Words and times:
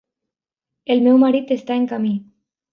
El 0.95 1.05
meu 1.09 1.21
marit 1.25 1.55
està 1.59 1.81
en 1.83 1.89
camí. 1.95 2.19